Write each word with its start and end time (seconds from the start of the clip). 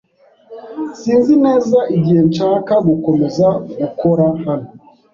sinzi 0.99 1.33
neza 1.45 1.79
igihe 1.95 2.21
nshaka 2.29 2.73
gukomeza 2.87 3.47
gukora 3.79 4.25
hano. 4.43 4.69